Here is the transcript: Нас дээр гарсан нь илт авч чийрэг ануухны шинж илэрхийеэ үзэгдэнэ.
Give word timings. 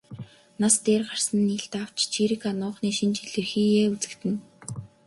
Нас 0.61 0.75
дээр 0.85 1.01
гарсан 1.09 1.37
нь 1.43 1.53
илт 1.57 1.73
авч 1.83 1.97
чийрэг 2.13 2.41
ануухны 2.51 2.89
шинж 2.97 3.17
илэрхийеэ 3.25 3.85
үзэгдэнэ. 3.93 4.39